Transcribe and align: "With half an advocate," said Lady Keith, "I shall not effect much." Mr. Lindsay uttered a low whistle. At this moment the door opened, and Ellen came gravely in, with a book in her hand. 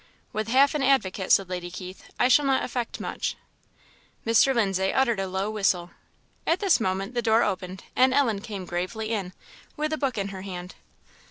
"With 0.33 0.47
half 0.47 0.73
an 0.73 0.81
advocate," 0.81 1.31
said 1.31 1.47
Lady 1.47 1.69
Keith, 1.69 2.05
"I 2.19 2.27
shall 2.27 2.45
not 2.45 2.63
effect 2.63 2.99
much." 2.99 3.35
Mr. 4.25 4.51
Lindsay 4.51 4.91
uttered 4.91 5.19
a 5.19 5.27
low 5.27 5.51
whistle. 5.51 5.91
At 6.47 6.59
this 6.59 6.79
moment 6.79 7.13
the 7.13 7.21
door 7.21 7.43
opened, 7.43 7.83
and 7.95 8.11
Ellen 8.11 8.41
came 8.41 8.65
gravely 8.65 9.11
in, 9.11 9.31
with 9.77 9.93
a 9.93 9.99
book 9.99 10.17
in 10.17 10.29
her 10.29 10.41
hand. 10.41 10.73